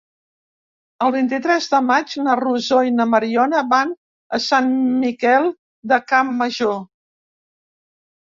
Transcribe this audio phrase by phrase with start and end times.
[1.07, 3.93] El vint-i-tres de maig na Rosó i na Mariona van
[4.39, 4.73] a Sant
[5.05, 5.47] Miquel
[5.93, 6.75] de Campmajor.